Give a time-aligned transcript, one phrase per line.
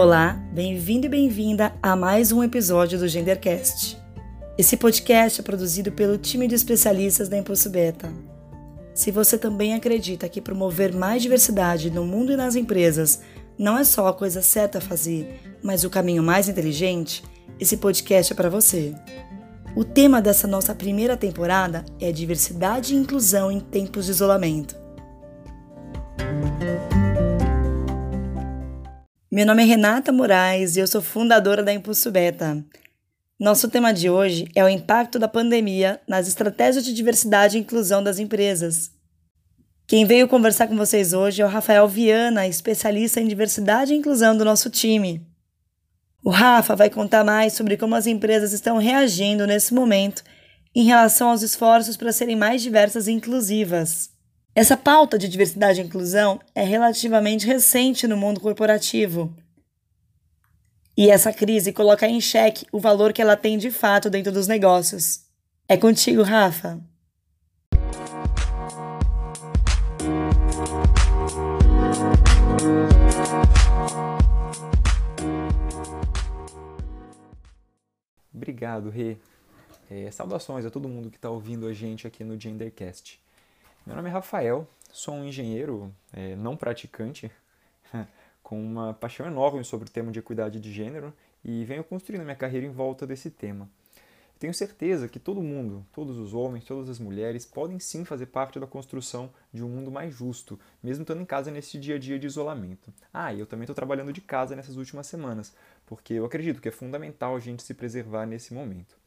[0.00, 4.00] Olá, bem-vindo e bem-vinda a mais um episódio do Gendercast.
[4.56, 8.08] Esse podcast é produzido pelo time de especialistas da Impulso Beta.
[8.94, 13.22] Se você também acredita que promover mais diversidade no mundo e nas empresas
[13.58, 17.24] não é só a coisa certa a fazer, mas o caminho mais inteligente,
[17.58, 18.94] esse podcast é para você.
[19.74, 24.76] O tema dessa nossa primeira temporada é diversidade e inclusão em tempos de isolamento.
[29.38, 32.60] Meu nome é Renata Moraes e eu sou fundadora da Impulso Beta.
[33.38, 38.02] Nosso tema de hoje é o impacto da pandemia nas estratégias de diversidade e inclusão
[38.02, 38.90] das empresas.
[39.86, 44.36] Quem veio conversar com vocês hoje é o Rafael Viana, especialista em diversidade e inclusão
[44.36, 45.24] do nosso time.
[46.24, 50.24] O Rafa vai contar mais sobre como as empresas estão reagindo nesse momento
[50.74, 54.10] em relação aos esforços para serem mais diversas e inclusivas.
[54.60, 59.32] Essa pauta de diversidade e inclusão é relativamente recente no mundo corporativo.
[60.96, 64.48] E essa crise coloca em xeque o valor que ela tem de fato dentro dos
[64.48, 65.20] negócios.
[65.68, 66.80] É contigo, Rafa.
[78.34, 79.16] Obrigado, Rê.
[79.88, 83.20] É, saudações a todo mundo que está ouvindo a gente aqui no Gendercast.
[83.88, 87.32] Meu nome é Rafael, sou um engenheiro é, não praticante,
[88.42, 91.10] com uma paixão enorme sobre o tema de equidade de gênero
[91.42, 93.66] e venho construindo minha carreira em volta desse tema.
[94.38, 98.60] Tenho certeza que todo mundo, todos os homens, todas as mulheres, podem sim fazer parte
[98.60, 102.18] da construção de um mundo mais justo, mesmo estando em casa nesse dia a dia
[102.18, 102.92] de isolamento.
[103.10, 106.68] Ah, e eu também estou trabalhando de casa nessas últimas semanas, porque eu acredito que
[106.68, 108.97] é fundamental a gente se preservar nesse momento.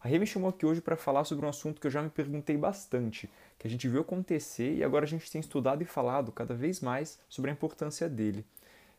[0.00, 2.10] A Rê me chamou aqui hoje para falar sobre um assunto que eu já me
[2.10, 6.30] perguntei bastante, que a gente viu acontecer e agora a gente tem estudado e falado
[6.30, 8.44] cada vez mais sobre a importância dele.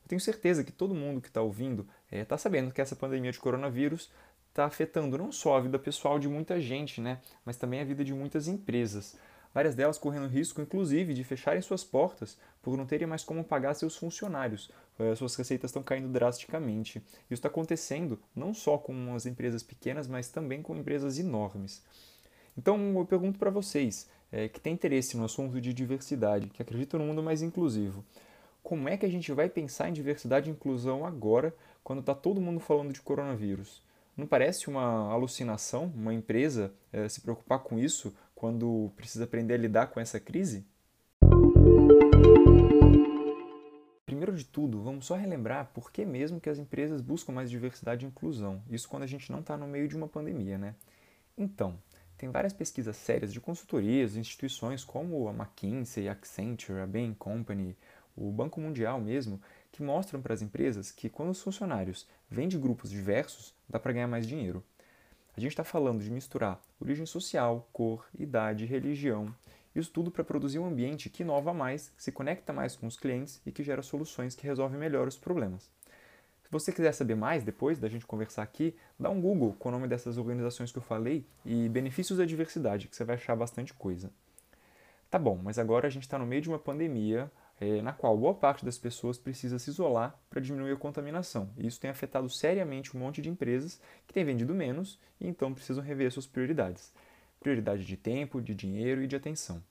[0.04, 2.96] Eu tenho certeza que todo mundo que está ouvindo está eh, é, sabendo que essa
[2.96, 4.12] pandemia de coronavírus
[4.50, 8.04] está afetando não só a vida pessoal de muita gente, né, mas também a vida
[8.04, 9.16] de muitas empresas
[9.54, 13.74] várias delas correndo risco, inclusive, de fecharem suas portas por não terem mais como pagar
[13.74, 14.72] seus funcionários.
[15.00, 17.00] Eh, suas receitas estão caindo drasticamente.
[17.00, 21.84] Isso está acontecendo não só com as empresas pequenas, mas também com empresas enormes.
[22.58, 27.00] Então, eu pergunto para vocês é, que têm interesse no assunto de diversidade, que acreditam
[27.00, 28.04] no mundo mais inclusivo,
[28.64, 32.42] como é que a gente vai pensar em diversidade e inclusão agora, quando está todo
[32.42, 33.82] mundo falando de coronavírus?
[34.18, 39.58] Não parece uma alucinação uma empresa é, se preocupar com isso quando precisa aprender a
[39.58, 40.64] lidar com essa crise?
[44.06, 48.06] Primeiro de tudo, vamos só relembrar por que mesmo que as empresas buscam mais diversidade
[48.06, 48.62] e inclusão.
[48.70, 50.76] Isso quando a gente não está no meio de uma pandemia, né?
[51.36, 51.80] Então,
[52.16, 57.76] tem várias pesquisas sérias de consultorias, instituições como a McKinsey, a Accenture, a Bain Company,
[58.16, 62.58] o Banco Mundial mesmo, que mostram para as empresas que quando os funcionários vêm de
[62.58, 64.64] grupos diversos, dá para ganhar mais dinheiro.
[65.38, 69.32] A gente está falando de misturar origem social, cor, idade, religião,
[69.76, 72.98] isso tudo para produzir um ambiente que inova mais, que se conecta mais com os
[72.98, 75.70] clientes e que gera soluções que resolvem melhor os problemas.
[76.42, 79.72] Se você quiser saber mais depois da gente conversar aqui, dá um Google com o
[79.72, 83.76] nome dessas organizações que eu falei e benefícios da diversidade, que você vai achar bastante
[83.76, 84.10] coisa.
[85.08, 88.18] Tá bom, mas agora a gente está no meio de uma pandemia, é, na qual
[88.18, 91.50] boa parte das pessoas precisa se isolar para diminuir a contaminação.
[91.58, 95.54] E isso tem afetado seriamente um monte de empresas que têm vendido menos e então
[95.54, 96.94] precisam rever suas prioridades.
[97.40, 99.62] Prioridade de tempo, de dinheiro e de atenção.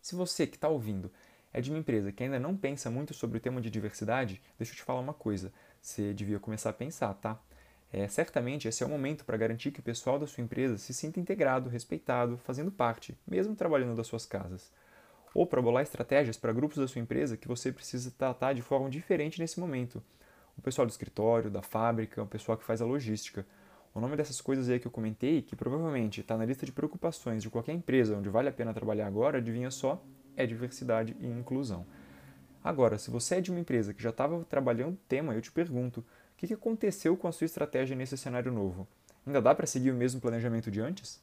[0.00, 1.10] Se você que está ouvindo
[1.52, 4.72] é de uma empresa que ainda não pensa muito sobre o tema de diversidade, deixa
[4.72, 5.52] eu te falar uma coisa.
[5.82, 7.40] Você devia começar a pensar, tá?
[7.92, 10.94] É, certamente esse é o momento para garantir que o pessoal da sua empresa se
[10.94, 14.70] sinta integrado, respeitado, fazendo parte, mesmo trabalhando das suas casas
[15.34, 18.90] ou para bolar estratégias para grupos da sua empresa que você precisa tratar de forma
[18.90, 20.02] diferente nesse momento.
[20.56, 23.46] O pessoal do escritório, da fábrica, o pessoal que faz a logística.
[23.94, 27.42] O nome dessas coisas aí que eu comentei, que provavelmente está na lista de preocupações
[27.42, 30.02] de qualquer empresa onde vale a pena trabalhar agora, adivinha só,
[30.36, 31.86] é diversidade e inclusão.
[32.62, 35.50] Agora, se você é de uma empresa que já estava trabalhando o tema, eu te
[35.50, 36.04] pergunto, o
[36.36, 38.86] que aconteceu com a sua estratégia nesse cenário novo?
[39.26, 41.22] Ainda dá para seguir o mesmo planejamento de antes?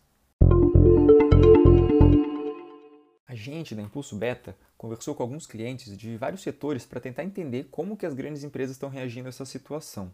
[3.52, 7.96] Gente da Impulso Beta conversou com alguns clientes de vários setores para tentar entender como
[7.96, 10.14] que as grandes empresas estão reagindo a essa situação.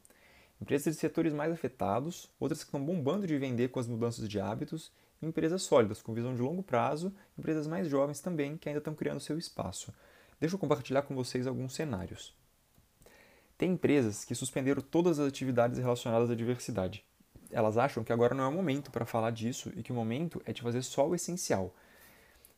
[0.61, 4.39] Empresas de setores mais afetados, outras que estão bombando de vender com as mudanças de
[4.39, 4.91] hábitos,
[5.21, 8.93] e empresas sólidas, com visão de longo prazo, empresas mais jovens também, que ainda estão
[8.93, 9.91] criando seu espaço.
[10.39, 12.35] Deixa eu compartilhar com vocês alguns cenários.
[13.57, 17.03] Tem empresas que suspenderam todas as atividades relacionadas à diversidade.
[17.51, 20.41] Elas acham que agora não é o momento para falar disso e que o momento
[20.45, 21.73] é de fazer só o essencial,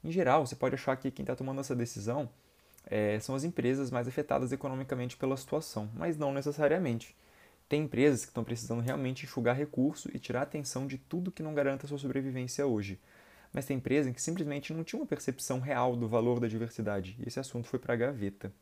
[0.05, 2.29] em geral, você pode achar que quem está tomando essa decisão
[2.85, 7.15] é, são as empresas mais afetadas economicamente pela situação, mas não necessariamente.
[7.67, 11.55] Tem empresas que estão precisando realmente enxugar recurso e tirar atenção de tudo que não
[11.55, 12.99] garanta sua sobrevivência hoje.
[13.51, 17.27] Mas tem empresas que simplesmente não tinham uma percepção real do valor da diversidade, e
[17.27, 18.53] esse assunto foi para a gaveta.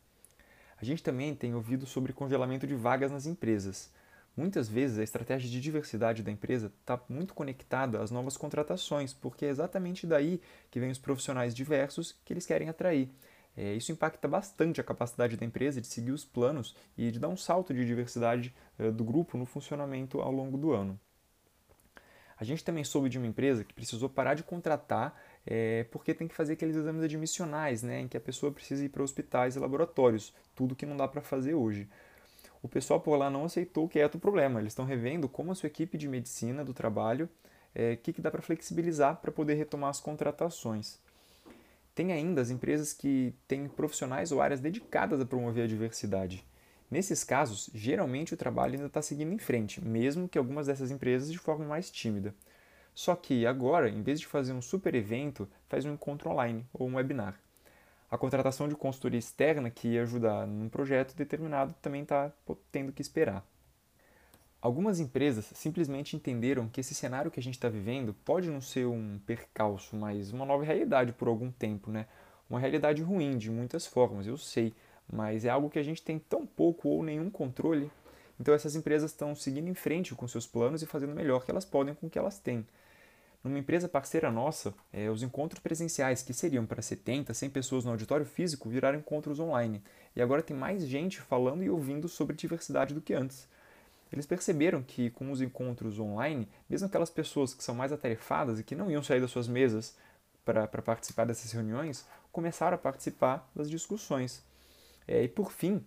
[0.80, 3.92] A gente também tem ouvido sobre congelamento de vagas nas empresas.
[4.36, 9.46] Muitas vezes a estratégia de diversidade da empresa está muito conectada às novas contratações, porque
[9.46, 10.42] é exatamente daí
[10.72, 13.10] que vem os profissionais diversos que eles querem atrair.
[13.56, 17.30] É, isso impacta bastante a capacidade da empresa de seguir os planos e de dar
[17.30, 21.00] um salto de diversidade é, do grupo no funcionamento ao longo do ano.
[22.36, 26.28] A gente também soube de uma empresa que precisou parar de contratar é, porque tem
[26.28, 29.60] que fazer aqueles exames admissionais, né, em que a pessoa precisa ir para hospitais e
[29.60, 31.88] laboratórios, tudo que não dá para fazer hoje.
[32.64, 34.62] O pessoal por lá não aceitou que é o problema.
[34.62, 37.30] Eles estão revendo como a sua equipe de medicina do trabalho, o
[37.76, 40.98] é, que, que dá para flexibilizar para poder retomar as contratações.
[41.94, 46.44] Tem ainda as empresas que têm profissionais ou áreas dedicadas a promover a diversidade.
[46.90, 51.32] Nesses casos, geralmente o trabalho ainda está seguindo em frente, mesmo que algumas dessas empresas
[51.32, 52.34] de forma mais tímida.
[52.96, 56.88] Só que agora, em vez de fazer um super evento, faz um encontro online ou
[56.88, 57.38] um webinar.
[58.14, 62.32] A contratação de consultoria externa que ia ajudar num projeto determinado também está
[62.72, 63.44] tendo que esperar.
[64.62, 68.86] Algumas empresas simplesmente entenderam que esse cenário que a gente está vivendo pode não ser
[68.86, 72.06] um percalço, mas uma nova realidade por algum tempo, né?
[72.48, 74.76] Uma realidade ruim de muitas formas, eu sei,
[75.12, 77.90] mas é algo que a gente tem tão pouco ou nenhum controle.
[78.40, 81.50] Então essas empresas estão seguindo em frente com seus planos e fazendo o melhor que
[81.50, 82.64] elas podem com o que elas têm.
[83.44, 87.92] Numa empresa parceira nossa, é, os encontros presenciais que seriam para 70, 100 pessoas no
[87.92, 89.84] auditório físico viraram encontros online.
[90.16, 93.48] E agora tem mais gente falando e ouvindo sobre diversidade do que antes.
[94.14, 98.64] Eles perceberam que com os encontros online, mesmo aquelas pessoas que são mais atarefadas e
[98.64, 99.98] que não iam sair das suas mesas
[100.46, 104.42] para participar dessas reuniões, começaram a participar das discussões.
[105.06, 105.84] É, e por fim,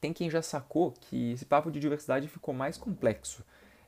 [0.00, 3.44] tem quem já sacou que esse papo de diversidade ficou mais complexo.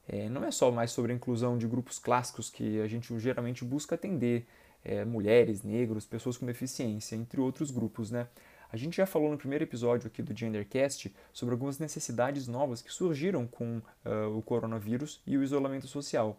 [0.09, 3.65] É, não é só mais sobre a inclusão de grupos clássicos que a gente geralmente
[3.65, 4.47] busca atender,
[4.85, 8.29] é, mulheres, negros, pessoas com deficiência, entre outros grupos, né?
[8.71, 12.93] A gente já falou no primeiro episódio aqui do Gendercast sobre algumas necessidades novas que
[12.93, 16.39] surgiram com uh, o coronavírus e o isolamento social.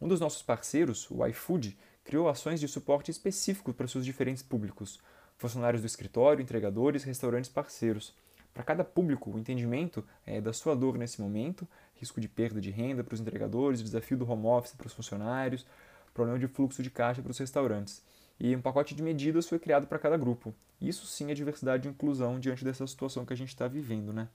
[0.00, 5.00] Um dos nossos parceiros, o iFood, criou ações de suporte específico para seus diferentes públicos,
[5.36, 8.14] funcionários do escritório, entregadores, restaurantes parceiros.
[8.52, 11.68] Para cada público, o entendimento é, da sua dor nesse momento,
[12.00, 15.64] risco de perda de renda para os entregadores, desafio do home office para os funcionários,
[16.12, 18.02] problema de fluxo de caixa para os restaurantes
[18.40, 20.54] e um pacote de medidas foi criado para cada grupo.
[20.80, 24.28] Isso sim é diversidade e inclusão diante dessa situação que a gente está vivendo, né?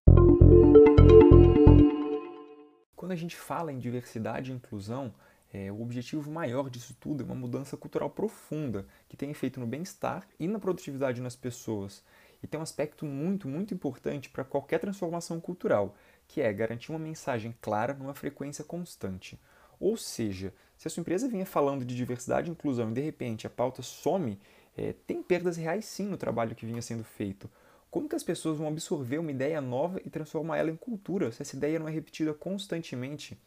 [2.96, 5.12] Quando a gente fala em diversidade e inclusão,
[5.52, 9.66] é, o objetivo maior disso tudo é uma mudança cultural profunda, que tem efeito no
[9.66, 12.04] bem-estar e na produtividade nas pessoas.
[12.46, 15.96] E tem um aspecto muito, muito importante para qualquer transformação cultural,
[16.28, 19.42] que é garantir uma mensagem clara numa frequência constante.
[19.80, 23.48] Ou seja, se a sua empresa vinha falando de diversidade e inclusão e de repente
[23.48, 24.40] a pauta some,
[24.78, 27.50] é, tem perdas reais sim no trabalho que vinha sendo feito.
[27.90, 31.42] Como que as pessoas vão absorver uma ideia nova e transformar ela em cultura se
[31.42, 33.42] essa ideia não é repetida constantemente?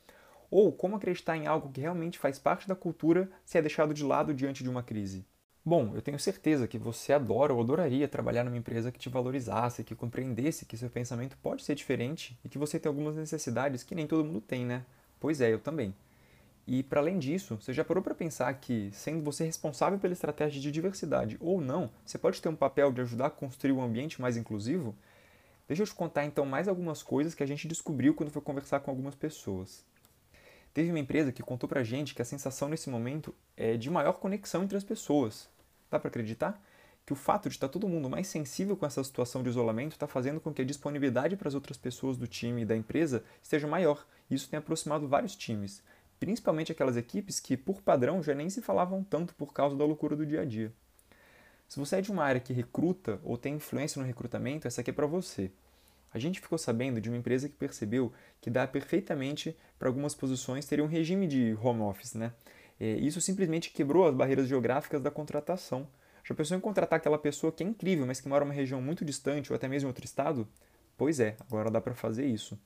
[0.50, 4.02] Ou como acreditar em algo que realmente faz parte da cultura se é deixado de
[4.02, 5.24] lado diante de uma crise?
[5.68, 9.84] Bom, eu tenho certeza que você adora ou adoraria trabalhar numa empresa que te valorizasse,
[9.84, 13.94] que compreendesse que seu pensamento pode ser diferente e que você tem algumas necessidades que
[13.94, 14.82] nem todo mundo tem, né?
[15.20, 15.94] Pois é, eu também.
[16.66, 20.58] E para além disso, você já parou para pensar que, sendo você responsável pela estratégia
[20.58, 24.22] de diversidade ou não, você pode ter um papel de ajudar a construir um ambiente
[24.22, 24.96] mais inclusivo?
[25.66, 28.80] Deixa eu te contar então mais algumas coisas que a gente descobriu quando foi conversar
[28.80, 29.84] com algumas pessoas.
[30.72, 34.14] Teve uma empresa que contou pra gente que a sensação nesse momento é de maior
[34.14, 35.57] conexão entre as pessoas.
[35.90, 36.62] Dá para acreditar?
[37.04, 40.06] Que o fato de estar todo mundo mais sensível com essa situação de isolamento está
[40.06, 43.66] fazendo com que a disponibilidade para as outras pessoas do time e da empresa esteja
[43.66, 44.06] maior.
[44.30, 45.82] Isso tem aproximado vários times
[46.18, 50.16] principalmente aquelas equipes que, por padrão, já nem se falavam tanto por causa da loucura
[50.16, 50.72] do dia a dia.
[51.68, 54.90] Se você é de uma área que recruta ou tem influência no recrutamento, essa aqui
[54.90, 55.50] é para você.
[56.12, 60.64] A gente ficou sabendo de uma empresa que percebeu que dá perfeitamente para algumas posições
[60.64, 62.32] ter um regime de home office, né?
[62.80, 65.86] É, isso simplesmente quebrou as barreiras geográficas da contratação.
[66.24, 68.80] Já pensou em contratar aquela pessoa que é incrível, mas que mora em uma região
[68.80, 70.46] muito distante ou até mesmo em outro estado?
[70.96, 72.58] Pois é, agora dá para fazer isso.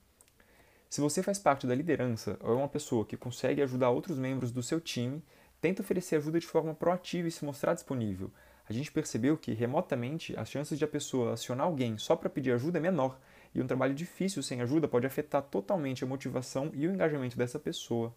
[0.89, 4.51] Se você faz parte da liderança ou é uma pessoa que consegue ajudar outros membros
[4.51, 5.23] do seu time,
[5.59, 8.29] tenta oferecer ajuda de forma proativa e se mostrar disponível.
[8.69, 12.51] A gente percebeu que, remotamente, as chances de a pessoa acionar alguém só para pedir
[12.51, 13.19] ajuda é menor,
[13.55, 17.59] e um trabalho difícil sem ajuda pode afetar totalmente a motivação e o engajamento dessa
[17.59, 18.13] pessoa.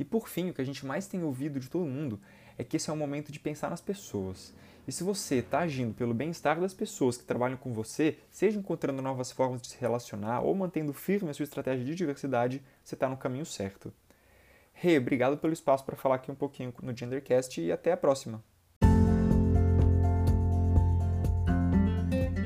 [0.00, 2.18] E por fim, o que a gente mais tem ouvido de todo mundo
[2.56, 4.54] é que esse é um momento de pensar nas pessoas.
[4.88, 9.02] E se você está agindo pelo bem-estar das pessoas que trabalham com você, seja encontrando
[9.02, 13.10] novas formas de se relacionar ou mantendo firme a sua estratégia de diversidade, você está
[13.10, 13.92] no caminho certo.
[14.72, 17.96] Rê, hey, obrigado pelo espaço para falar aqui um pouquinho no Gendercast e até a
[17.98, 18.42] próxima.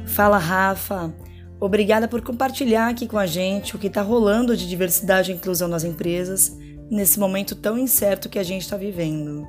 [0.09, 1.15] Fala, Rafa.
[1.61, 5.69] Obrigada por compartilhar aqui com a gente o que está rolando de diversidade e inclusão
[5.69, 9.47] nas empresas nesse momento tão incerto que a gente está vivendo.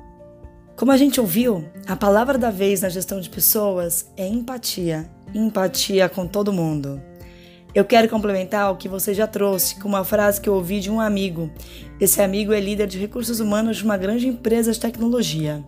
[0.76, 5.10] Como a gente ouviu, a palavra da vez na gestão de pessoas é empatia.
[5.34, 7.00] Empatia com todo mundo.
[7.74, 10.90] Eu quero complementar o que você já trouxe com uma frase que eu ouvi de
[10.90, 11.50] um amigo.
[12.00, 15.62] Esse amigo é líder de recursos humanos de uma grande empresa de tecnologia.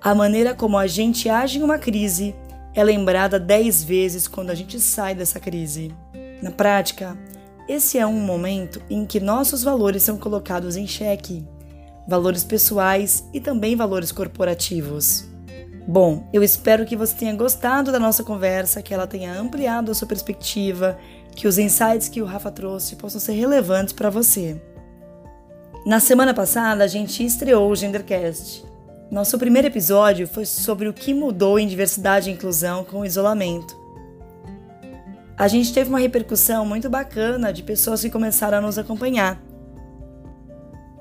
[0.00, 2.34] A maneira como a gente age em uma crise
[2.74, 5.94] é lembrada dez vezes quando a gente sai dessa crise.
[6.40, 7.14] Na prática,
[7.68, 11.44] esse é um momento em que nossos valores são colocados em xeque,
[12.08, 15.26] valores pessoais e também valores corporativos.
[15.86, 19.94] Bom, eu espero que você tenha gostado da nossa conversa, que ela tenha ampliado a
[19.94, 20.98] sua perspectiva,
[21.36, 24.60] que os insights que o Rafa trouxe possam ser relevantes para você.
[25.84, 28.64] Na semana passada, a gente estreou o Gendercast.
[29.10, 33.77] Nosso primeiro episódio foi sobre o que mudou em diversidade e inclusão com o isolamento
[35.38, 39.40] a gente teve uma repercussão muito bacana de pessoas que começaram a nos acompanhar.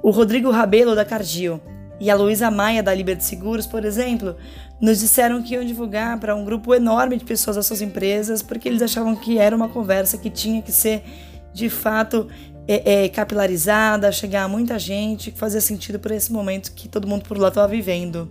[0.03, 1.59] O Rodrigo Rabelo, da Cardio,
[1.99, 4.35] e a Luísa Maia, da Liberty Seguros, por exemplo,
[4.79, 8.69] nos disseram que iam divulgar para um grupo enorme de pessoas das suas empresas, porque
[8.69, 11.03] eles achavam que era uma conversa que tinha que ser,
[11.51, 12.27] de fato,
[12.67, 17.07] é, é, capilarizada, chegar a muita gente, que fazia sentido para esse momento que todo
[17.07, 18.29] mundo por lá estava vivendo.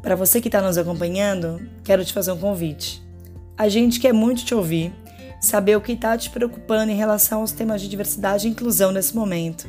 [0.00, 3.07] Para você que está nos acompanhando, quero te fazer um convite.
[3.58, 4.92] A gente quer muito te ouvir,
[5.40, 9.16] saber o que está te preocupando em relação aos temas de diversidade e inclusão nesse
[9.16, 9.68] momento.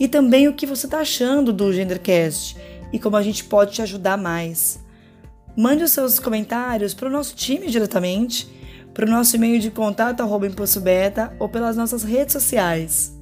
[0.00, 2.56] E também o que você está achando do Gendercast
[2.90, 4.80] e como a gente pode te ajudar mais.
[5.54, 8.48] Mande os seus comentários para o nosso time diretamente,
[8.94, 13.14] para o nosso e-mail de contato Impulso Beta ou pelas nossas redes sociais.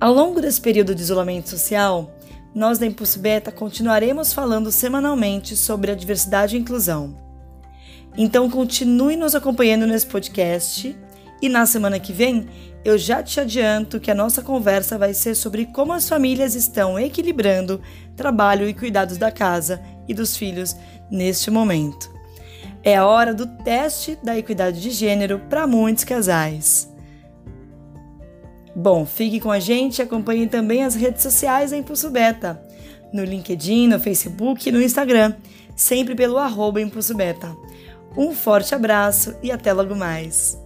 [0.00, 2.18] Ao longo desse período de isolamento social,
[2.52, 7.21] nós da Impulso Beta continuaremos falando semanalmente sobre a diversidade e inclusão.
[8.16, 10.96] Então continue nos acompanhando nesse podcast
[11.40, 12.46] e na semana que vem
[12.84, 16.98] eu já te adianto que a nossa conversa vai ser sobre como as famílias estão
[16.98, 17.80] equilibrando
[18.16, 20.76] trabalho e cuidados da casa e dos filhos
[21.10, 22.10] neste momento.
[22.82, 26.92] É a hora do teste da equidade de gênero para muitos casais.
[28.74, 32.60] Bom, fique com a gente e acompanhe também as redes sociais da Impulso Beta,
[33.12, 35.34] no LinkedIn, no Facebook e no Instagram,
[35.76, 37.54] sempre pelo arroba Impulso Beta.
[38.16, 40.60] Um forte abraço e até logo mais!